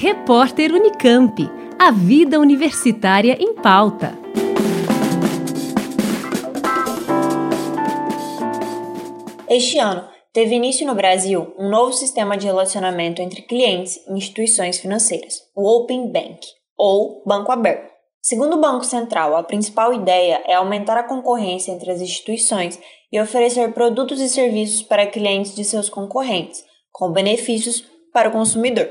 Repórter 0.00 0.72
Unicamp. 0.72 1.50
A 1.76 1.90
vida 1.90 2.38
universitária 2.38 3.36
em 3.40 3.52
pauta. 3.52 4.16
Este 9.48 9.76
ano, 9.80 10.08
teve 10.32 10.54
início 10.54 10.86
no 10.86 10.94
Brasil 10.94 11.52
um 11.58 11.68
novo 11.68 11.92
sistema 11.92 12.36
de 12.36 12.46
relacionamento 12.46 13.20
entre 13.20 13.42
clientes 13.42 13.96
e 14.06 14.12
instituições 14.12 14.78
financeiras, 14.78 15.34
o 15.56 15.68
Open 15.68 16.12
Bank, 16.12 16.46
ou 16.76 17.24
Banco 17.26 17.50
Aberto. 17.50 17.90
Segundo 18.22 18.56
o 18.56 18.60
Banco 18.60 18.84
Central, 18.84 19.34
a 19.34 19.42
principal 19.42 19.92
ideia 19.92 20.40
é 20.46 20.54
aumentar 20.54 20.96
a 20.96 21.08
concorrência 21.08 21.72
entre 21.72 21.90
as 21.90 22.00
instituições 22.00 22.78
e 23.10 23.20
oferecer 23.20 23.72
produtos 23.72 24.20
e 24.20 24.28
serviços 24.28 24.80
para 24.80 25.08
clientes 25.08 25.56
de 25.56 25.64
seus 25.64 25.88
concorrentes, 25.88 26.62
com 26.92 27.10
benefícios 27.10 27.84
para 28.12 28.28
o 28.28 28.32
consumidor, 28.32 28.88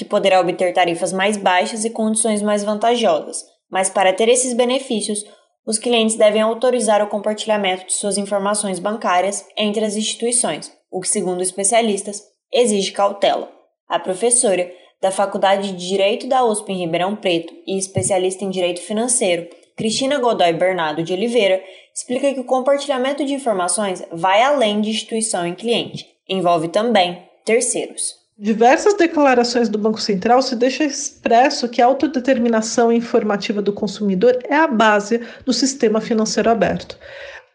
que 0.00 0.04
poderá 0.06 0.40
obter 0.40 0.72
tarifas 0.72 1.12
mais 1.12 1.36
baixas 1.36 1.84
e 1.84 1.90
condições 1.90 2.40
mais 2.40 2.64
vantajosas. 2.64 3.44
Mas 3.70 3.90
para 3.90 4.14
ter 4.14 4.30
esses 4.30 4.54
benefícios, 4.54 5.22
os 5.66 5.78
clientes 5.78 6.16
devem 6.16 6.40
autorizar 6.40 7.02
o 7.04 7.06
compartilhamento 7.06 7.84
de 7.84 7.92
suas 7.92 8.16
informações 8.16 8.78
bancárias 8.78 9.46
entre 9.58 9.84
as 9.84 9.96
instituições, 9.96 10.72
o 10.90 11.02
que, 11.02 11.08
segundo 11.08 11.42
especialistas, 11.42 12.22
exige 12.50 12.92
cautela. 12.92 13.52
A 13.86 13.98
professora 13.98 14.72
da 15.02 15.10
Faculdade 15.10 15.72
de 15.72 15.88
Direito 15.88 16.26
da 16.26 16.46
USP 16.46 16.72
em 16.72 16.78
Ribeirão 16.78 17.14
Preto 17.14 17.52
e 17.66 17.76
especialista 17.76 18.42
em 18.42 18.48
Direito 18.48 18.80
Financeiro, 18.80 19.50
Cristina 19.76 20.18
Godoy 20.18 20.54
Bernardo 20.54 21.02
de 21.02 21.12
Oliveira, 21.12 21.62
explica 21.94 22.32
que 22.32 22.40
o 22.40 22.44
compartilhamento 22.44 23.22
de 23.22 23.34
informações 23.34 24.02
vai 24.10 24.42
além 24.42 24.80
de 24.80 24.88
instituição 24.88 25.46
e 25.46 25.54
cliente, 25.54 26.06
envolve 26.26 26.68
também 26.68 27.22
terceiros. 27.44 28.19
Diversas 28.42 28.94
declarações 28.94 29.68
do 29.68 29.76
Banco 29.76 30.00
Central 30.00 30.40
se 30.40 30.56
deixa 30.56 30.82
expresso 30.82 31.68
que 31.68 31.82
a 31.82 31.84
autodeterminação 31.84 32.90
informativa 32.90 33.60
do 33.60 33.70
consumidor 33.70 34.38
é 34.44 34.56
a 34.56 34.66
base 34.66 35.20
do 35.44 35.52
sistema 35.52 36.00
financeiro 36.00 36.48
aberto. 36.48 36.98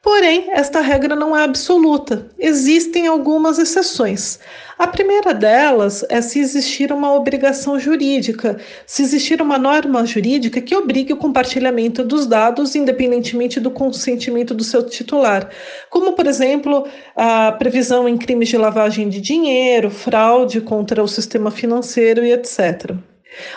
Porém, 0.06 0.52
esta 0.52 0.82
regra 0.82 1.16
não 1.16 1.36
é 1.36 1.44
absoluta. 1.44 2.28
Existem 2.38 3.08
algumas 3.08 3.58
exceções. 3.58 4.40
A 4.78 4.86
primeira 4.86 5.34
delas 5.34 6.06
é 6.10 6.22
se 6.22 6.40
existir 6.40 6.92
uma 6.92 7.12
obrigação 7.16 7.80
jurídica, 7.80 8.60
se 8.86 9.02
existir 9.02 9.42
uma 9.42 9.58
norma 9.58 10.06
jurídica 10.06 10.62
que 10.62 10.76
obrigue 10.76 11.12
o 11.12 11.18
compartilhamento 11.18 12.04
dos 12.04 12.28
dados 12.28 12.76
independentemente 12.76 13.60
do 13.60 13.72
consentimento 13.72 14.54
do 14.54 14.64
seu 14.64 14.84
titular, 14.84 15.50
como, 15.90 16.14
por 16.14 16.28
exemplo, 16.28 16.86
a 17.16 17.52
previsão 17.54 18.08
em 18.08 18.16
crimes 18.16 18.50
de 18.50 18.58
lavagem 18.58 19.10
de 19.10 19.20
dinheiro, 19.20 19.90
fraude 19.90 20.62
contra 20.62 21.02
o 21.02 21.08
sistema 21.08 21.50
financeiro 21.50 22.24
e 22.24 22.32
etc. 22.32 22.92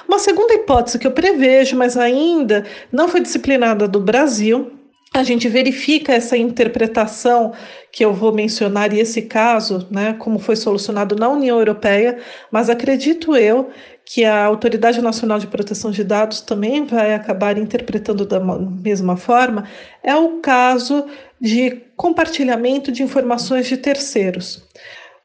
Uma 0.08 0.18
segunda 0.18 0.54
hipótese 0.54 0.98
que 0.98 1.06
eu 1.06 1.12
prevejo, 1.12 1.76
mas 1.76 1.94
ainda 1.94 2.64
não 2.90 3.06
foi 3.06 3.20
disciplinada 3.20 3.86
do 3.86 4.00
Brasil, 4.00 4.77
a 5.18 5.24
gente 5.24 5.48
verifica 5.48 6.12
essa 6.12 6.36
interpretação 6.36 7.52
que 7.90 8.04
eu 8.04 8.14
vou 8.14 8.32
mencionar 8.32 8.92
e 8.92 9.00
esse 9.00 9.22
caso, 9.22 9.86
né, 9.90 10.12
como 10.12 10.38
foi 10.38 10.54
solucionado 10.54 11.16
na 11.16 11.28
União 11.28 11.58
Europeia, 11.58 12.18
mas 12.52 12.70
acredito 12.70 13.36
eu 13.36 13.70
que 14.04 14.24
a 14.24 14.44
Autoridade 14.44 15.02
Nacional 15.02 15.38
de 15.38 15.48
Proteção 15.48 15.90
de 15.90 16.04
Dados 16.04 16.40
também 16.40 16.84
vai 16.84 17.14
acabar 17.14 17.58
interpretando 17.58 18.24
da 18.24 18.38
mesma 18.40 19.16
forma, 19.16 19.64
é 20.02 20.14
o 20.14 20.38
caso 20.38 21.04
de 21.40 21.82
compartilhamento 21.96 22.92
de 22.92 23.02
informações 23.02 23.66
de 23.66 23.76
terceiros. 23.76 24.66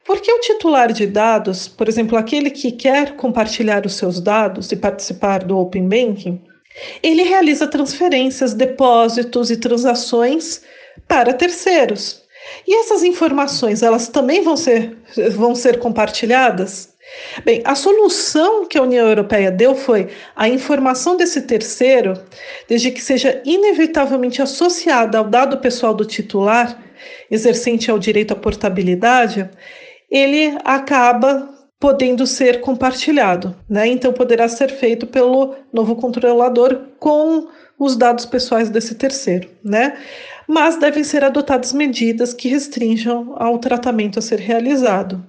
Porque 0.04 0.30
o 0.30 0.40
titular 0.40 0.92
de 0.92 1.06
dados, 1.06 1.66
por 1.68 1.88
exemplo, 1.88 2.18
aquele 2.18 2.50
que 2.50 2.72
quer 2.72 3.16
compartilhar 3.16 3.86
os 3.86 3.94
seus 3.94 4.20
dados 4.20 4.70
e 4.72 4.76
participar 4.76 5.44
do 5.44 5.56
Open 5.56 5.88
Banking, 5.88 6.42
ele 7.02 7.22
realiza 7.22 7.66
transferências, 7.66 8.54
depósitos 8.54 9.50
e 9.50 9.56
transações 9.56 10.62
para 11.06 11.32
terceiros. 11.32 12.22
E 12.66 12.80
essas 12.80 13.02
informações, 13.02 13.82
elas 13.82 14.08
também 14.08 14.42
vão 14.42 14.56
ser, 14.56 14.96
vão 15.32 15.54
ser 15.54 15.78
compartilhadas? 15.78 16.94
Bem, 17.44 17.62
a 17.64 17.74
solução 17.74 18.66
que 18.66 18.78
a 18.78 18.82
União 18.82 19.06
Europeia 19.06 19.50
deu 19.50 19.74
foi 19.74 20.08
a 20.34 20.48
informação 20.48 21.16
desse 21.16 21.42
terceiro, 21.42 22.14
desde 22.68 22.90
que 22.90 23.00
seja 23.00 23.40
inevitavelmente 23.44 24.42
associada 24.42 25.18
ao 25.18 25.24
dado 25.24 25.58
pessoal 25.58 25.94
do 25.94 26.04
titular, 26.04 26.82
exercente 27.30 27.90
ao 27.90 27.98
direito 27.98 28.32
à 28.32 28.36
portabilidade, 28.36 29.48
ele 30.10 30.56
acaba 30.64 31.53
podendo 31.78 32.26
ser 32.26 32.60
compartilhado, 32.60 33.54
né? 33.68 33.86
Então 33.86 34.12
poderá 34.12 34.48
ser 34.48 34.70
feito 34.70 35.06
pelo 35.06 35.54
novo 35.72 35.96
controlador 35.96 36.80
com 36.98 37.48
os 37.78 37.96
dados 37.96 38.24
pessoais 38.24 38.70
desse 38.70 38.94
terceiro, 38.94 39.50
né? 39.62 39.96
Mas 40.46 40.78
devem 40.78 41.04
ser 41.04 41.24
adotadas 41.24 41.72
medidas 41.72 42.32
que 42.32 42.48
restringam 42.48 43.34
ao 43.36 43.58
tratamento 43.58 44.18
a 44.18 44.22
ser 44.22 44.38
realizado. 44.38 45.24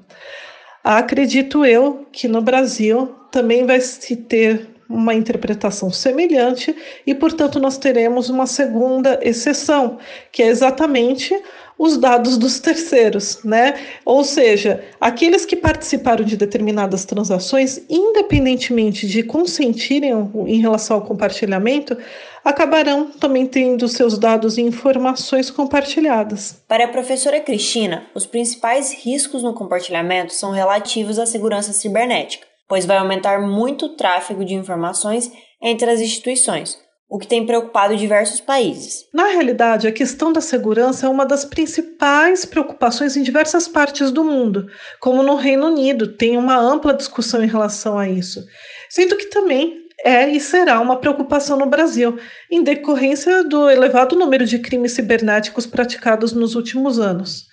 Acredito 0.83 1.65
eu 1.65 2.05
que 2.11 2.27
no 2.27 2.41
Brasil 2.41 3.15
também 3.31 3.65
vai 3.65 3.81
se 3.81 4.15
ter 4.15 4.75
uma 4.87 5.15
interpretação 5.15 5.91
semelhante 5.91 6.75
e, 7.05 7.15
portanto, 7.15 7.59
nós 7.59 7.77
teremos 7.77 8.29
uma 8.29 8.45
segunda 8.45 9.19
exceção, 9.23 9.97
que 10.31 10.43
é 10.43 10.47
exatamente 10.47 11.35
os 11.77 11.97
dados 11.97 12.37
dos 12.37 12.59
terceiros, 12.59 13.43
né? 13.43 13.75
Ou 14.05 14.23
seja, 14.23 14.83
aqueles 14.99 15.45
que 15.45 15.55
participaram 15.55 16.23
de 16.23 16.37
determinadas 16.37 17.05
transações, 17.05 17.81
independentemente 17.89 19.07
de 19.07 19.23
consentirem 19.23 20.11
em 20.47 20.61
relação 20.61 20.97
ao 20.97 21.03
compartilhamento, 21.03 21.97
acabarão 22.43 23.11
também 23.11 23.45
tendo 23.45 23.87
seus 23.87 24.17
dados 24.17 24.57
e 24.57 24.61
informações 24.61 25.49
compartilhadas. 25.49 26.63
Para 26.67 26.85
a 26.85 26.89
professora 26.89 27.39
Cristina, 27.39 28.05
os 28.13 28.25
principais 28.25 28.93
riscos 28.93 29.43
no 29.43 29.53
compartilhamento 29.53 30.31
são 30.31 30.51
relativos 30.51 31.17
à 31.17 31.25
segurança 31.25 31.73
cibernética, 31.73 32.45
pois 32.67 32.85
vai 32.85 32.97
aumentar 32.97 33.41
muito 33.41 33.87
o 33.87 33.95
tráfego 33.95 34.45
de 34.45 34.53
informações 34.53 35.31
entre 35.61 35.89
as 35.89 35.99
instituições, 35.99 36.77
o 37.07 37.19
que 37.19 37.27
tem 37.27 37.45
preocupado 37.45 37.95
diversos 37.95 38.41
países. 38.41 39.07
Na 39.13 39.27
realidade, 39.27 39.87
a 39.87 39.91
questão 39.91 40.33
da 40.33 40.41
segurança 40.41 41.05
é 41.05 41.09
uma 41.09 41.25
das 41.25 41.45
principais 41.45 42.45
preocupações 42.45 43.15
em 43.15 43.23
diversas 43.23 43.67
partes 43.67 44.11
do 44.11 44.23
mundo, 44.23 44.67
como 44.99 45.21
no 45.21 45.35
Reino 45.35 45.67
Unido, 45.67 46.17
tem 46.17 46.37
uma 46.37 46.57
ampla 46.57 46.93
discussão 46.93 47.43
em 47.43 47.47
relação 47.47 47.97
a 47.97 48.09
isso. 48.09 48.43
Sendo 48.89 49.15
que 49.17 49.27
também 49.27 49.85
é 50.03 50.29
e 50.29 50.39
será 50.39 50.79
uma 50.79 50.99
preocupação 50.99 51.57
no 51.57 51.65
Brasil, 51.65 52.17
em 52.51 52.63
decorrência 52.63 53.43
do 53.43 53.69
elevado 53.69 54.15
número 54.15 54.45
de 54.45 54.59
crimes 54.59 54.91
cibernéticos 54.91 55.65
praticados 55.65 56.33
nos 56.33 56.55
últimos 56.55 56.99
anos. 56.99 57.45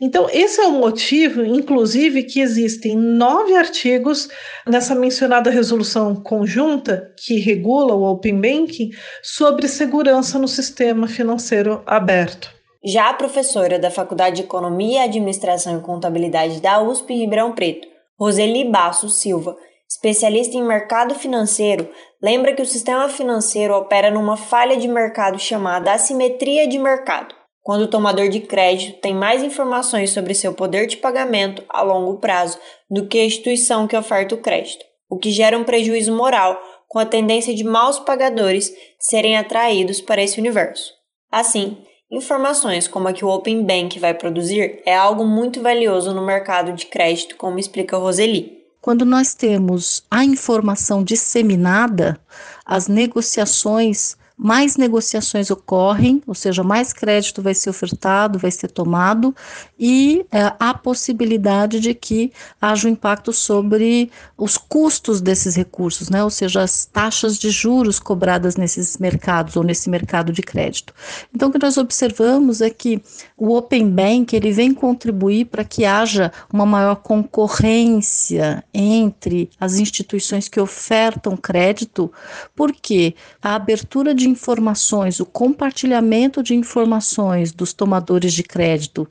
Então, 0.00 0.28
esse 0.30 0.60
é 0.60 0.66
o 0.66 0.72
motivo, 0.72 1.44
inclusive, 1.44 2.22
que 2.22 2.40
existem 2.40 2.96
nove 2.96 3.56
artigos 3.56 4.28
nessa 4.64 4.94
mencionada 4.94 5.50
resolução 5.50 6.14
conjunta 6.14 7.12
que 7.16 7.40
regula 7.40 7.94
o 7.96 8.08
Open 8.08 8.40
Banking 8.40 8.90
sobre 9.20 9.66
segurança 9.66 10.38
no 10.38 10.46
sistema 10.46 11.08
financeiro 11.08 11.82
aberto. 11.84 12.54
Já 12.84 13.10
a 13.10 13.14
professora 13.14 13.76
da 13.76 13.90
Faculdade 13.90 14.36
de 14.36 14.42
Economia, 14.42 15.02
Administração 15.02 15.76
e 15.76 15.82
Contabilidade 15.82 16.60
da 16.60 16.80
USP 16.80 17.14
Ribeirão 17.14 17.52
Preto, 17.52 17.88
Roseli 18.16 18.70
Basso 18.70 19.08
Silva, 19.08 19.56
especialista 19.88 20.56
em 20.56 20.62
mercado 20.62 21.16
financeiro, 21.16 21.90
lembra 22.22 22.54
que 22.54 22.62
o 22.62 22.66
sistema 22.66 23.08
financeiro 23.08 23.74
opera 23.74 24.12
numa 24.12 24.36
falha 24.36 24.76
de 24.76 24.86
mercado 24.86 25.40
chamada 25.40 25.92
assimetria 25.92 26.68
de 26.68 26.78
mercado 26.78 27.37
quando 27.68 27.82
o 27.82 27.88
tomador 27.88 28.30
de 28.30 28.40
crédito 28.40 28.98
tem 28.98 29.14
mais 29.14 29.42
informações 29.42 30.08
sobre 30.08 30.32
seu 30.32 30.54
poder 30.54 30.86
de 30.86 30.96
pagamento 30.96 31.62
a 31.68 31.82
longo 31.82 32.16
prazo 32.16 32.58
do 32.90 33.06
que 33.06 33.18
a 33.18 33.24
instituição 33.26 33.86
que 33.86 33.94
oferta 33.94 34.34
o 34.34 34.38
crédito, 34.38 34.86
o 35.06 35.18
que 35.18 35.30
gera 35.30 35.58
um 35.58 35.64
prejuízo 35.64 36.16
moral 36.16 36.58
com 36.88 36.98
a 36.98 37.04
tendência 37.04 37.54
de 37.54 37.62
maus 37.62 37.98
pagadores 37.98 38.72
serem 38.98 39.36
atraídos 39.36 40.00
para 40.00 40.22
esse 40.22 40.40
universo. 40.40 40.94
Assim, 41.30 41.76
informações 42.10 42.88
como 42.88 43.06
a 43.06 43.12
que 43.12 43.22
o 43.22 43.28
Open 43.28 43.62
Bank 43.62 43.98
vai 43.98 44.14
produzir 44.14 44.80
é 44.86 44.96
algo 44.96 45.26
muito 45.26 45.60
valioso 45.60 46.14
no 46.14 46.24
mercado 46.24 46.72
de 46.72 46.86
crédito, 46.86 47.36
como 47.36 47.58
explica 47.58 47.98
Roseli. 47.98 48.62
Quando 48.80 49.04
nós 49.04 49.34
temos 49.34 50.02
a 50.10 50.24
informação 50.24 51.04
disseminada, 51.04 52.18
as 52.64 52.88
negociações 52.88 54.16
mais 54.38 54.76
negociações 54.76 55.50
ocorrem, 55.50 56.22
ou 56.24 56.34
seja, 56.34 56.62
mais 56.62 56.92
crédito 56.92 57.42
vai 57.42 57.54
ser 57.54 57.70
ofertado, 57.70 58.38
vai 58.38 58.52
ser 58.52 58.70
tomado, 58.70 59.34
e 59.76 60.24
é, 60.30 60.52
há 60.60 60.72
possibilidade 60.72 61.80
de 61.80 61.92
que 61.92 62.32
haja 62.60 62.86
um 62.86 62.92
impacto 62.92 63.32
sobre 63.32 64.12
os 64.36 64.56
custos 64.56 65.20
desses 65.20 65.56
recursos, 65.56 66.08
né? 66.08 66.22
ou 66.22 66.30
seja, 66.30 66.62
as 66.62 66.84
taxas 66.84 67.36
de 67.36 67.50
juros 67.50 67.98
cobradas 67.98 68.56
nesses 68.56 68.96
mercados 68.98 69.56
ou 69.56 69.64
nesse 69.64 69.90
mercado 69.90 70.32
de 70.32 70.40
crédito. 70.40 70.94
Então, 71.34 71.48
o 71.48 71.52
que 71.52 71.58
nós 71.58 71.76
observamos 71.76 72.60
é 72.60 72.70
que 72.70 73.02
o 73.36 73.56
Open 73.56 73.90
Bank 73.90 74.36
ele 74.36 74.52
vem 74.52 74.72
contribuir 74.72 75.46
para 75.46 75.64
que 75.64 75.84
haja 75.84 76.30
uma 76.52 76.64
maior 76.64 76.96
concorrência 76.96 78.62
entre 78.72 79.50
as 79.58 79.78
instituições 79.78 80.48
que 80.48 80.60
ofertam 80.60 81.36
crédito, 81.36 82.12
porque 82.54 83.16
a 83.42 83.56
abertura 83.56 84.14
de 84.14 84.27
informações, 84.28 85.20
o 85.20 85.26
compartilhamento 85.26 86.42
de 86.42 86.54
informações 86.54 87.52
dos 87.52 87.72
tomadores 87.72 88.32
de 88.32 88.42
crédito, 88.42 89.08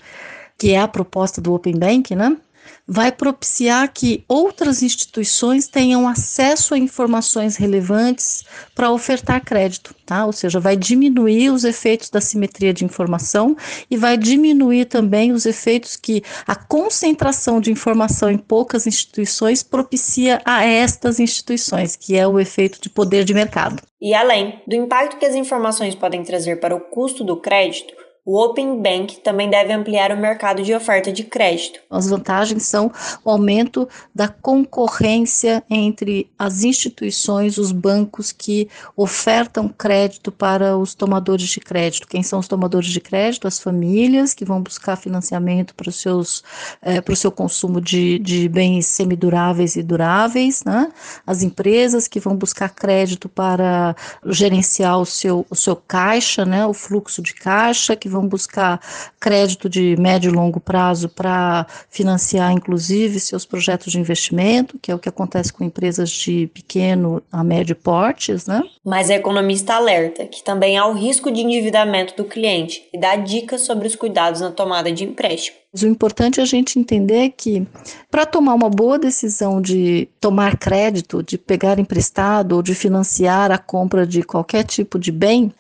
que 0.58 0.72
é 0.72 0.80
a 0.80 0.88
proposta 0.88 1.42
do 1.42 1.54
Open 1.54 1.78
Bank, 1.78 2.16
né? 2.16 2.38
Vai 2.88 3.12
propiciar 3.12 3.92
que 3.92 4.24
outras 4.28 4.82
instituições 4.82 5.68
tenham 5.68 6.08
acesso 6.08 6.74
a 6.74 6.78
informações 6.78 7.56
relevantes 7.56 8.46
para 8.74 8.92
ofertar 8.92 9.44
crédito, 9.44 9.96
tá? 10.06 10.26
Ou 10.26 10.32
seja, 10.32 10.60
vai 10.60 10.76
diminuir 10.76 11.50
os 11.50 11.64
efeitos 11.64 12.10
da 12.10 12.22
simetria 12.22 12.74
de 12.74 12.86
informação 12.86 13.56
e 13.90 13.98
vai 13.98 14.18
diminuir 14.18 14.86
também 14.86 15.32
os 15.32 15.46
efeitos 15.46 15.96
que 15.96 16.24
a 16.46 16.56
concentração 16.56 17.60
de 17.60 17.72
informação 17.72 18.30
em 18.30 18.38
poucas 18.38 18.88
instituições 18.88 19.64
propicia 19.64 20.42
a 20.46 20.64
estas 20.66 21.20
instituições, 21.20 21.96
que 21.96 22.16
é 22.16 22.28
o 22.28 22.40
efeito 22.40 22.80
de 22.82 22.90
poder 22.90 23.24
de 23.24 23.34
mercado. 23.34 23.82
E 24.00 24.14
além 24.14 24.62
do 24.68 24.76
impacto 24.76 25.18
que 25.18 25.26
as 25.26 25.36
informações 25.36 25.96
podem 25.96 26.24
trazer 26.24 26.60
para 26.60 26.76
o 26.76 26.80
custo 26.80 27.24
do 27.24 27.38
crédito, 27.38 27.94
o 28.28 28.44
Open 28.44 28.82
Bank 28.82 29.22
também 29.22 29.50
deve 29.50 29.72
ampliar 29.72 30.12
o 30.12 30.18
mercado 30.18 30.62
de 30.62 30.74
oferta 30.74 31.14
de 31.14 31.24
crédito. 31.24 31.80
As 31.90 32.10
vantagens 32.10 32.64
são 32.64 32.92
o 33.24 33.32
aumento 33.32 33.88
da 34.14 34.28
concorrência 34.28 35.64
entre 35.70 36.30
as 36.38 36.66
instituições, 36.66 37.58
os 37.58 37.72
bancos 37.72 38.34
que 38.34 38.68
ofertam 38.98 39.70
crédito 39.70 40.30
para 40.30 40.76
os 40.76 40.94
tomadores 40.94 41.48
de 41.48 41.62
crédito. 41.62 42.06
Quem 42.06 42.22
são 42.22 42.40
os 42.40 42.50
tomadores 42.50 42.90
de 42.90 43.00
crédito? 43.00 43.48
As 43.48 43.60
famílias 43.60 44.34
que 44.34 44.44
vão 44.44 44.62
buscar 44.62 44.98
financiamento 44.98 45.74
para, 45.74 45.88
os 45.88 45.96
seus, 45.96 46.44
é, 46.82 47.00
para 47.00 47.14
o 47.14 47.16
seu 47.16 47.32
consumo 47.32 47.80
de, 47.80 48.20
de 48.20 48.50
bens 48.50 48.88
semiduráveis 48.88 49.78
e 49.78 49.84
duráveis, 49.84 50.66
né? 50.66 50.92
as 51.26 51.44
empresas 51.44 52.10
que 52.10 52.20
vão 52.20 52.36
buscar 52.36 52.76
crédito 52.76 53.30
para 53.30 53.96
gerenciar 54.26 55.00
o 55.00 55.06
seu, 55.06 55.46
o 55.50 55.56
seu 55.56 55.78
caixa, 55.78 56.44
né? 56.44 56.66
o 56.66 56.74
fluxo 56.74 57.22
de 57.22 57.34
caixa, 57.34 57.96
que 57.96 58.10
vão 58.10 58.17
buscar 58.26 58.80
crédito 59.20 59.68
de 59.68 59.96
médio 59.98 60.32
e 60.32 60.34
longo 60.34 60.60
prazo 60.60 61.10
para 61.10 61.66
financiar, 61.90 62.52
inclusive, 62.52 63.20
seus 63.20 63.46
projetos 63.46 63.92
de 63.92 64.00
investimento, 64.00 64.80
que 64.82 64.92
é 64.92 64.96
o 64.96 65.00
que 65.00 65.10
acontece 65.10 65.52
com 65.52 65.64
empresas 65.64 66.10
de 66.10 66.48
pequeno 66.54 67.22
a 67.32 67.44
médio 67.44 67.76
portes, 67.76 68.48
né? 68.48 68.62
Mas 68.86 69.10
a 69.10 69.16
economista 69.16 69.74
alerta 69.74 70.26
que 70.26 70.44
também 70.44 70.78
há 70.78 70.86
o 70.86 70.94
risco 70.94 71.32
de 71.32 71.42
endividamento 71.42 72.16
do 72.16 72.24
cliente 72.24 72.84
e 72.94 73.00
dá 73.00 73.16
dicas 73.16 73.62
sobre 73.62 73.88
os 73.88 73.96
cuidados 73.96 74.42
na 74.42 74.52
tomada 74.52 74.92
de 74.92 75.04
empréstimo. 75.04 75.58
O 75.74 75.86
importante 75.86 76.40
é 76.40 76.44
a 76.44 76.46
gente 76.46 76.80
entender 76.80 77.34
que, 77.38 77.68
para 78.10 78.26
tomar 78.26 78.54
uma 78.54 78.70
boa 78.70 78.98
decisão 78.98 79.62
de 79.62 80.08
tomar 80.20 80.58
crédito, 80.58 81.22
de 81.22 81.38
pegar 81.38 81.78
emprestado 81.78 82.54
ou 82.54 82.62
de 82.62 82.74
financiar 82.74 83.52
a 83.52 83.58
compra 83.58 84.08
de 84.08 84.24
qualquer 84.24 84.64
tipo 84.64 84.98
de 84.98 85.12
bem, 85.12 85.54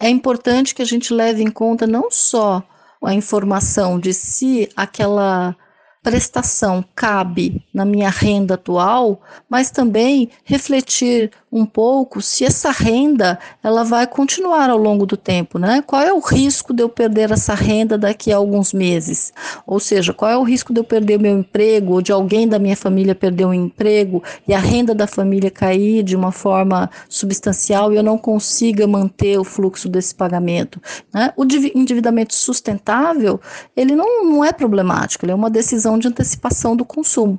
é 0.00 0.08
importante 0.08 0.74
que 0.74 0.82
a 0.82 0.84
gente 0.84 1.12
leve 1.12 1.42
em 1.42 1.50
conta 1.50 1.86
não 1.86 2.10
só 2.10 2.62
a 3.02 3.14
informação 3.14 3.98
de 3.98 4.12
se 4.12 4.68
aquela 4.76 5.56
prestação 6.02 6.84
cabe 6.94 7.62
na 7.72 7.84
minha 7.84 8.08
renda 8.08 8.54
atual, 8.54 9.20
mas 9.48 9.70
também 9.70 10.30
refletir 10.44 11.30
um 11.50 11.64
pouco 11.64 12.20
se 12.20 12.44
essa 12.44 12.70
renda 12.70 13.38
ela 13.62 13.82
vai 13.82 14.06
continuar 14.06 14.68
ao 14.68 14.76
longo 14.76 15.06
do 15.06 15.16
tempo, 15.16 15.58
né? 15.58 15.82
Qual 15.86 16.02
é 16.02 16.12
o 16.12 16.20
risco 16.20 16.74
de 16.74 16.82
eu 16.82 16.88
perder 16.88 17.32
essa 17.32 17.54
renda 17.54 17.96
daqui 17.96 18.32
a 18.32 18.36
alguns 18.36 18.72
meses? 18.72 19.32
Ou 19.66 19.80
seja, 19.80 20.12
qual 20.12 20.30
é 20.30 20.36
o 20.36 20.42
risco 20.42 20.72
de 20.72 20.80
eu 20.80 20.84
perder 20.84 21.18
meu 21.18 21.38
emprego 21.38 21.94
ou 21.94 22.02
de 22.02 22.12
alguém 22.12 22.46
da 22.46 22.58
minha 22.58 22.76
família 22.76 23.14
perder 23.14 23.46
um 23.46 23.54
emprego 23.54 24.22
e 24.46 24.52
a 24.52 24.58
renda 24.58 24.94
da 24.94 25.06
família 25.06 25.50
cair 25.50 26.02
de 26.02 26.14
uma 26.14 26.32
forma 26.32 26.90
substancial 27.08 27.92
e 27.92 27.96
eu 27.96 28.02
não 28.02 28.18
consiga 28.18 28.86
manter 28.86 29.38
o 29.38 29.44
fluxo 29.44 29.88
desse 29.88 30.14
pagamento? 30.14 30.80
Né? 31.12 31.32
O 31.36 31.44
endividamento 31.44 32.34
sustentável 32.34 33.40
ele 33.74 33.96
não, 33.96 34.24
não 34.24 34.44
é 34.44 34.52
problemático, 34.52 35.24
ele 35.24 35.32
é 35.32 35.34
uma 35.34 35.50
decisão 35.50 35.87
de 35.96 36.08
antecipação 36.08 36.74
do 36.74 36.84
consumo. 36.84 37.38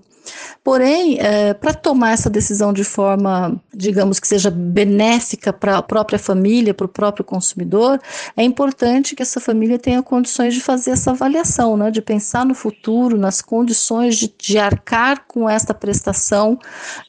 Porém, 0.64 1.18
é, 1.20 1.54
para 1.54 1.74
tomar 1.74 2.12
essa 2.12 2.30
decisão 2.30 2.72
de 2.72 2.84
forma, 2.84 3.60
digamos 3.74 4.20
que 4.20 4.28
seja 4.28 4.50
benéfica 4.50 5.52
para 5.52 5.78
a 5.78 5.82
própria 5.82 6.20
família, 6.20 6.74
para 6.74 6.86
o 6.86 6.90
próprio 6.90 7.26
consumidor, 7.26 8.00
é 8.36 8.44
importante 8.44 9.16
que 9.16 9.22
essa 9.22 9.40
família 9.40 9.80
tenha 9.80 10.04
condições 10.04 10.54
de 10.54 10.62
fazer 10.62 10.92
essa 10.92 11.12
avaliação, 11.12 11.76
né, 11.76 11.90
de 11.92 12.02
pensar 12.02 12.46
no 12.46 12.54
futuro, 12.54 13.18
nas 13.18 13.42
condições 13.42 14.16
de, 14.16 14.34
de 14.38 14.58
arcar 14.58 15.26
com 15.28 15.50
esta 15.50 15.74
prestação 15.74 16.60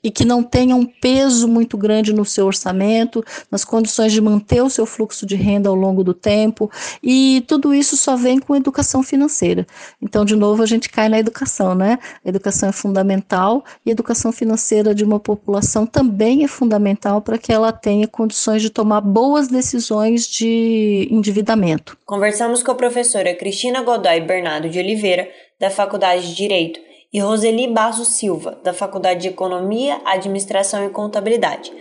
e 0.02 0.10
que 0.10 0.24
não 0.24 0.42
tenha 0.42 0.74
um 0.74 0.86
peso 0.86 1.46
muito 1.46 1.76
grande 1.76 2.12
no 2.12 2.24
seu 2.24 2.46
orçamento, 2.46 3.22
nas 3.50 3.64
condições 3.64 4.12
de 4.12 4.20
manter 4.20 4.62
o 4.62 4.70
seu 4.70 4.86
fluxo 4.86 5.26
de 5.26 5.36
renda 5.36 5.68
ao 5.68 5.74
longo 5.74 6.02
do 6.02 6.14
tempo, 6.14 6.70
e 7.02 7.44
tudo 7.46 7.74
isso 7.74 7.96
só 7.96 8.16
vem 8.16 8.38
com 8.38 8.56
educação 8.56 9.02
financeira. 9.02 9.66
Então, 10.00 10.24
de 10.24 10.36
novo, 10.36 10.62
a 10.62 10.66
gente 10.66 10.88
cai 10.88 11.08
na 11.08 11.18
educação, 11.18 11.74
né? 11.74 11.98
A 12.24 12.28
educação 12.28 12.68
é 12.68 12.72
fundamental 12.72 13.09
fundamental 13.10 13.64
e 13.84 13.90
educação 13.90 14.30
financeira 14.30 14.94
de 14.94 15.04
uma 15.04 15.18
população 15.18 15.84
também 15.84 16.44
é 16.44 16.48
fundamental 16.48 17.20
para 17.20 17.38
que 17.38 17.52
ela 17.52 17.72
tenha 17.72 18.06
condições 18.06 18.62
de 18.62 18.70
tomar 18.70 19.00
boas 19.00 19.48
decisões 19.48 20.26
de 20.26 21.08
endividamento. 21.10 21.98
Conversamos 22.06 22.62
com 22.62 22.70
a 22.70 22.74
professora 22.74 23.34
Cristina 23.34 23.82
Godoy 23.82 24.20
Bernardo 24.20 24.68
de 24.68 24.78
Oliveira, 24.78 25.28
da 25.58 25.70
Faculdade 25.70 26.28
de 26.28 26.34
Direito, 26.34 26.80
e 27.12 27.18
Roseli 27.18 27.66
Barros 27.66 28.08
Silva, 28.08 28.58
da 28.62 28.72
Faculdade 28.72 29.22
de 29.22 29.28
Economia, 29.28 30.00
Administração 30.04 30.84
e 30.84 30.90
Contabilidade, 30.90 31.72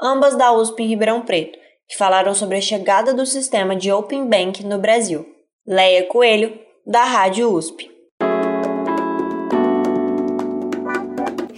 ambas 0.00 0.36
da 0.36 0.52
USP 0.52 0.84
em 0.84 0.86
Ribeirão 0.86 1.22
Preto, 1.22 1.58
que 1.88 1.96
falaram 1.96 2.34
sobre 2.34 2.56
a 2.56 2.60
chegada 2.60 3.12
do 3.12 3.26
sistema 3.26 3.74
de 3.74 3.90
Open 3.90 4.26
Bank 4.28 4.64
no 4.64 4.78
Brasil. 4.78 5.26
Leia 5.66 6.04
Coelho, 6.04 6.56
da 6.86 7.02
Rádio 7.02 7.52
USP. 7.52 7.95